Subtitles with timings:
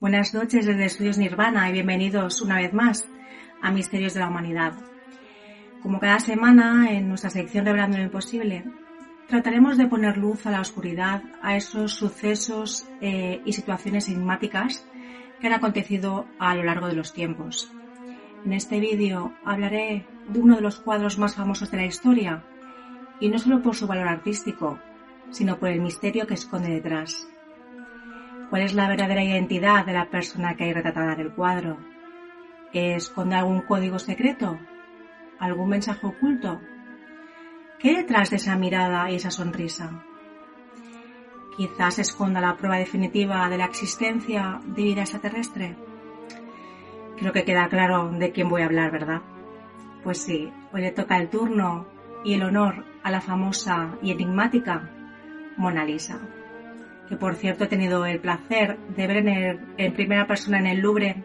[0.00, 3.06] Buenas noches desde Estudios Nirvana y bienvenidos una vez más
[3.60, 4.72] a Misterios de la Humanidad.
[5.82, 8.64] Como cada semana en nuestra sección Revelando lo Imposible,
[9.28, 14.86] trataremos de poner luz a la oscuridad, a esos sucesos eh, y situaciones enigmáticas
[15.38, 17.70] que han acontecido a lo largo de los tiempos.
[18.46, 22.42] En este vídeo hablaré de uno de los cuadros más famosos de la historia,
[23.20, 24.78] y no solo por su valor artístico,
[25.28, 27.29] sino por el misterio que esconde detrás.
[28.50, 31.78] ¿Cuál es la verdadera identidad de la persona que hay retratada en el cuadro?
[32.72, 34.58] ¿Esconde algún código secreto?
[35.38, 36.60] ¿Algún mensaje oculto?
[37.78, 40.02] ¿Qué detrás de esa mirada y esa sonrisa?
[41.56, 45.76] Quizás esconda la prueba definitiva de la existencia de vida extraterrestre.
[47.18, 49.22] Creo que queda claro de quién voy a hablar, ¿verdad?
[50.02, 51.86] Pues sí, hoy le toca el turno
[52.24, 54.90] y el honor a la famosa y enigmática
[55.56, 56.18] Mona Lisa
[57.10, 59.26] que por cierto he tenido el placer de ver
[59.76, 61.24] en, primera persona en el Louvre,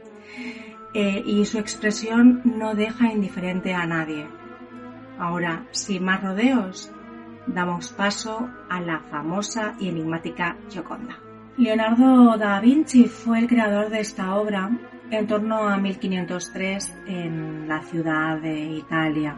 [0.95, 4.27] eh, y su expresión no deja indiferente a nadie.
[5.19, 6.91] Ahora, sin más rodeos,
[7.45, 11.19] damos paso a la famosa y enigmática Gioconda.
[11.57, 14.71] Leonardo da Vinci fue el creador de esta obra
[15.11, 19.35] en torno a 1503 en la ciudad de Italia,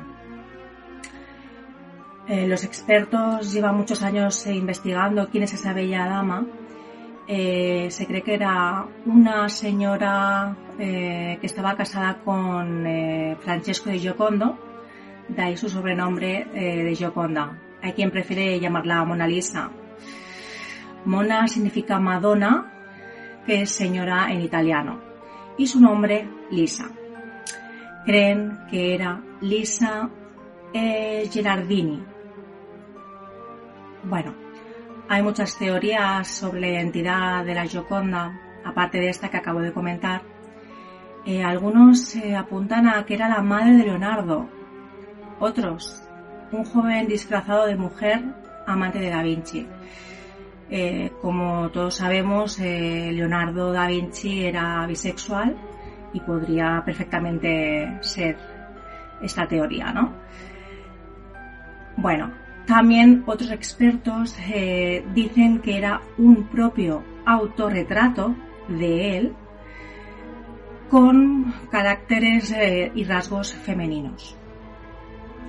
[2.30, 6.46] eh, los expertos llevan muchos años eh, investigando quién es esa bella dama.
[7.26, 12.86] Eh, se cree que era una señora que estaba casada con
[13.42, 14.58] Francesco de Giocondo,
[15.28, 17.58] de ahí su sobrenombre de Gioconda.
[17.82, 19.72] Hay quien prefiere llamarla Mona Lisa.
[21.06, 22.72] Mona significa Madonna,
[23.46, 25.02] que es señora en italiano,
[25.58, 26.90] y su nombre Lisa.
[28.06, 30.10] Creen que era Lisa
[30.72, 32.04] Gerardini,
[34.04, 34.34] bueno,
[35.10, 39.74] hay muchas teorías sobre la identidad de la Gioconda, aparte de esta que acabo de
[39.74, 40.22] comentar.
[41.26, 44.48] Eh, algunos apuntan a que era la madre de Leonardo,
[45.40, 46.04] otros,
[46.52, 48.24] un joven disfrazado de mujer
[48.66, 49.68] amante de Da Vinci.
[50.70, 55.56] Eh, como todos sabemos, eh, Leonardo da Vinci era bisexual
[56.12, 58.38] y podría perfectamente ser
[59.22, 60.14] esta teoría, ¿no?
[61.96, 62.32] Bueno,
[62.68, 68.36] también otros expertos eh, dicen que era un propio autorretrato
[68.68, 69.34] de él
[70.90, 74.38] con caracteres eh, y rasgos femeninos.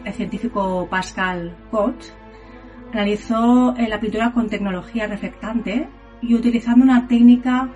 [0.05, 2.15] El científico Pascal Cot
[2.93, 5.89] realizó eh, la pintura con tecnología reflectante
[6.23, 7.69] y utilizando una técnica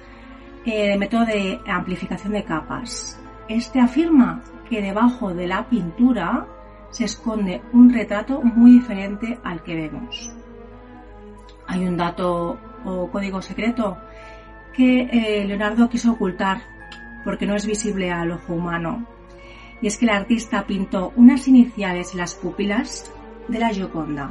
[0.65, 3.21] de método de amplificación de capas.
[3.49, 6.47] Este afirma que debajo de la pintura
[6.93, 10.33] se esconde un retrato muy diferente al que vemos.
[11.67, 13.99] Hay un dato o código secreto
[14.73, 16.63] que eh, Leonardo quiso ocultar
[17.25, 19.07] porque no es visible al ojo humano.
[19.81, 23.11] Y es que el artista pintó unas iniciales en las pupilas
[23.49, 24.31] de la Gioconda.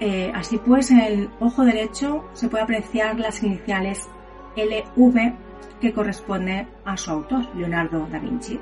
[0.00, 4.08] Eh, así pues, en el ojo derecho se puede apreciar las iniciales
[4.56, 5.34] LV
[5.80, 8.58] que corresponde a su autor, Leonardo da Vinci.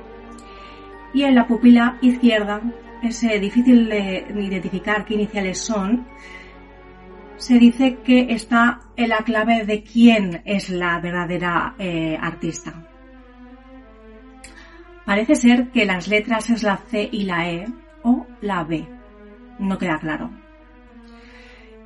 [1.14, 2.60] Y en la pupila izquierda
[3.02, 6.06] es eh, difícil de identificar qué iniciales son,
[7.38, 12.84] se dice que está en la clave de quién es la verdadera eh, artista.
[15.06, 17.66] Parece ser que las letras es la C y la E
[18.02, 18.86] o la B.
[19.60, 20.30] No queda claro.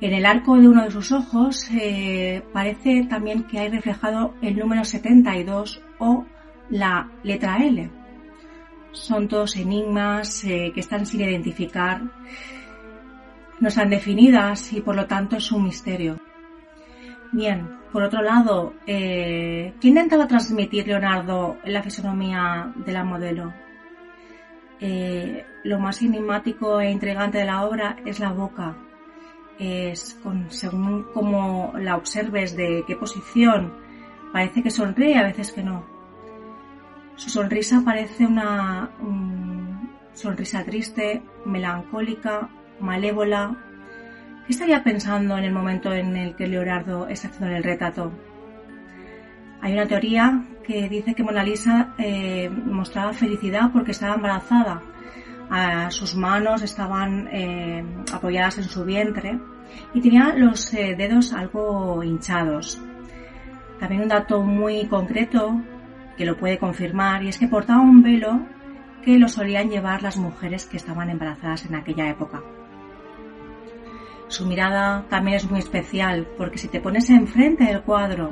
[0.01, 4.57] En el arco de uno de sus ojos eh, parece también que hay reflejado el
[4.57, 6.25] número 72 o
[6.69, 8.02] la letra L
[8.93, 12.01] son todos enigmas eh, que están sin identificar,
[13.59, 16.17] no están definidas y por lo tanto es un misterio.
[17.31, 23.53] Bien, por otro lado, eh, ¿qué intentaba transmitir Leonardo en la fisonomía de la modelo?
[24.79, 28.75] Eh, lo más enigmático e intrigante de la obra es la boca.
[29.57, 33.73] Es con, según como la observes de qué posición,
[34.31, 35.92] parece que sonríe, a veces que no.
[37.15, 38.89] Su sonrisa parece una
[40.13, 42.49] sonrisa triste, melancólica,
[42.79, 43.55] malévola.
[44.45, 48.11] ¿Qué estaría pensando en el momento en el que Leonardo está haciendo el retrato?
[49.61, 54.81] Hay una teoría que dice que Mona Lisa eh, mostraba felicidad porque estaba embarazada.
[55.89, 59.39] sus manos estaban eh, apoyadas en su vientre
[59.93, 62.81] y tenía los eh, dedos algo hinchados.
[63.79, 65.61] También un dato muy concreto
[66.17, 68.39] que lo puede confirmar, y es que portaba un velo
[69.03, 72.41] que lo solían llevar las mujeres que estaban embarazadas en aquella época.
[74.27, 78.31] Su mirada también es muy especial, porque si te pones enfrente del cuadro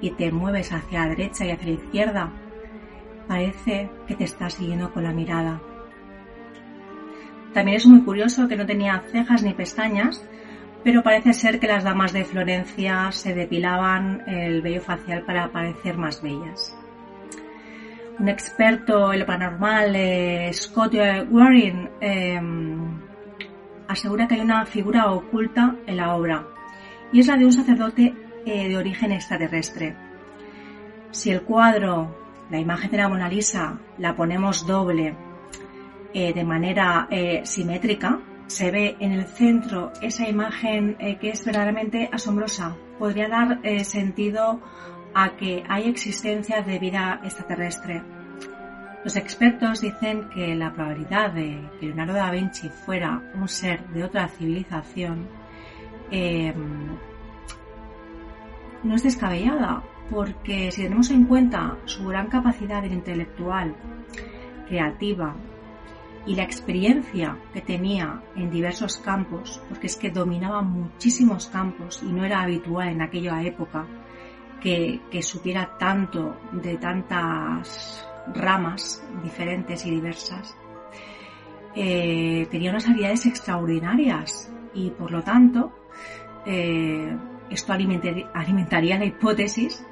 [0.00, 2.32] y te mueves hacia la derecha y hacia la izquierda,
[3.26, 5.60] parece que te está siguiendo con la mirada.
[7.54, 10.26] También es muy curioso que no tenía cejas ni pestañas,
[10.84, 15.96] pero parece ser que las damas de Florencia se depilaban el vello facial para parecer
[15.96, 16.76] más bellas.
[18.18, 20.94] Un experto en lo paranormal, eh, Scott
[21.30, 23.00] Waring, em,
[23.88, 26.46] asegura que hay una figura oculta en la obra,
[27.12, 28.14] y es la de un sacerdote
[28.44, 29.96] eh, de origen extraterrestre.
[31.10, 32.14] Si el cuadro,
[32.50, 35.14] la imagen de la Mona Lisa, la ponemos doble
[36.12, 37.08] eh, de manera
[37.44, 42.76] simétrica, se ve en el centro esa imagen que es verdaderamente asombrosa.
[42.98, 44.60] Podría dar sentido
[45.14, 48.02] a que hay existencia de vida extraterrestre.
[49.04, 54.04] Los expertos dicen que la probabilidad de que Leonardo da Vinci fuera un ser de
[54.04, 55.26] otra civilización
[56.10, 56.96] em,
[58.84, 63.74] no es descabellada, porque si tenemos en cuenta su gran capacidad intelectual,
[64.68, 65.34] creativa
[66.24, 72.12] y la experiencia que tenía en diversos campos, porque es que dominaba muchísimos campos y
[72.12, 73.86] no era habitual en aquella época
[74.62, 80.56] que, supiera tanto de tantas ramas diferentes y diversas,
[81.74, 85.72] eh, tenía unas habilidades extraordinarias y por lo tanto
[86.46, 87.16] eh,
[87.50, 89.84] esto alimentaría la hipótesis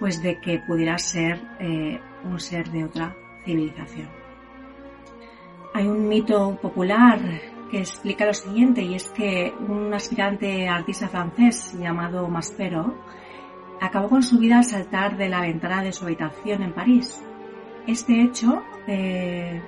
[0.00, 3.14] pues de que pudiera ser eh, un ser de otra
[3.44, 4.08] civilización.
[5.74, 7.20] Hay un mito popular
[7.70, 12.96] que explica lo siguiente y es que un aspirante artista francés llamado Maspero
[13.82, 17.20] acabó con su vida al saltar de la ventana de su habitación en París.
[17.86, 19.60] Este hecho eh,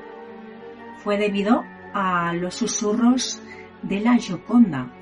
[0.99, 3.43] fue debido a los susurros
[3.82, 4.93] de la Gioconda.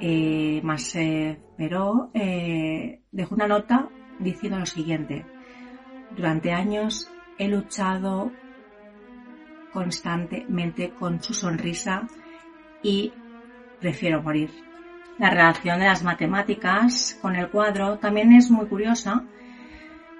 [0.00, 5.24] Eh, Maspero eh, dejó una nota diciendo lo siguiente.
[6.16, 8.32] Durante años he luchado
[9.72, 12.08] constantemente con su sonrisa
[12.82, 13.12] y
[13.80, 14.50] prefiero morir.
[15.22, 19.22] La relación de las matemáticas con el cuadro también es muy curiosa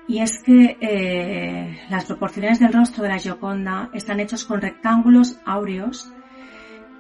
[0.06, 5.40] y es que eh, las proporciones del rostro de la Gioconda están hechos con rectángulos
[5.44, 6.12] áureos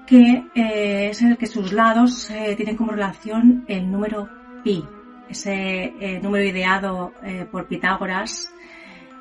[0.04, 4.28] que eh, es el que sus lados eh, tienen como relación el número
[4.64, 4.84] pi,
[5.28, 7.12] ese número ideado
[7.52, 8.52] por Pitágoras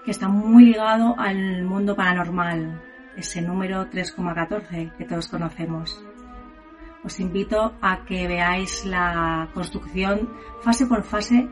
[0.04, 2.81] que está muy ligado al mundo paranormal,
[3.16, 6.04] ese número 3,14 que todos conocemos.
[7.03, 10.30] Os invito a que veáis la construcción
[10.62, 11.50] fase por fase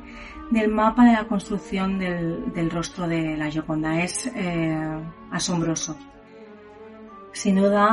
[0.52, 4.04] del mapa de la construcción del, rostro de la Gioconda.
[4.04, 4.78] Es eh,
[5.32, 5.98] asombroso.
[7.32, 7.88] Sin duda,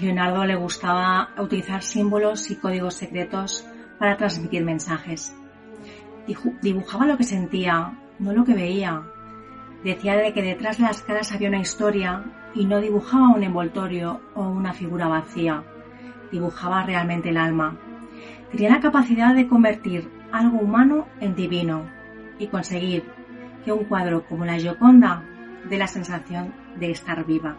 [0.00, 3.66] Leonardo le gustaba utilizar símbolos y códigos secretos
[3.98, 5.34] para transmitir mensajes.
[6.62, 9.02] Dibujaba lo que sentía, no lo que veía.
[9.84, 14.20] Decía de que detrás de las caras había una historia y no dibujaba un envoltorio
[14.34, 15.62] o una figura vacía,
[16.30, 17.76] dibujaba realmente el alma.
[18.50, 21.86] Tenía la capacidad de convertir algo humano en divino
[22.38, 23.04] y conseguir
[23.64, 25.24] que un cuadro como la Gioconda
[25.68, 27.56] dé la sensación de estar viva.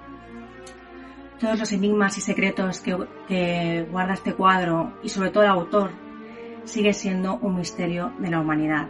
[1.39, 5.91] Todos los enigmas y secretos que, guarda este cuadro y sobre todo el autor
[6.63, 8.87] sigue siendo un misterio de la humanidad.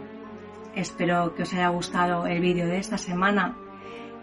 [0.74, 3.56] Espero que os haya gustado el vídeo de esta semana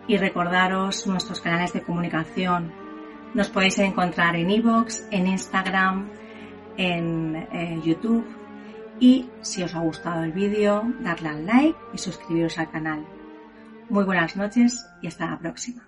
[0.07, 2.84] y recordaros nuestros canales de comunicación.
[3.35, 6.07] Nos podéis encontrar en iVoox, en Instagram,
[6.77, 8.25] en eh, YouTube
[8.97, 13.05] y si os ha gustado el vídeo, darle al like y suscribiros al canal.
[13.89, 15.85] Muy buenas noches y hasta la próxima.